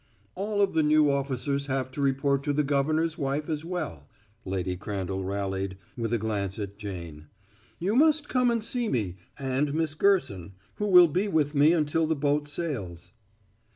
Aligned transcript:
"All 0.33 0.63
of 0.63 0.73
the 0.73 0.81
new 0.81 1.11
officers 1.11 1.67
have 1.67 1.91
to 1.91 2.01
report 2.01 2.41
to 2.45 2.53
the 2.53 2.63
governor's 2.63 3.19
wife 3.19 3.47
as 3.47 3.63
well," 3.63 4.09
Lady 4.45 4.75
Crandall 4.75 5.23
rallied, 5.23 5.77
with 5.95 6.11
a 6.11 6.17
glance 6.17 6.57
at 6.57 6.75
Jane. 6.75 7.27
"You 7.77 7.95
must 7.95 8.27
come 8.27 8.49
and 8.49 8.63
see 8.63 8.89
me 8.89 9.17
and 9.37 9.75
Miss 9.75 9.93
Gerson, 9.93 10.53
who 10.77 10.87
will 10.87 11.07
be 11.07 11.27
with 11.27 11.53
me 11.53 11.71
until 11.71 12.07
her 12.09 12.15
boat 12.15 12.47
sails." 12.47 13.11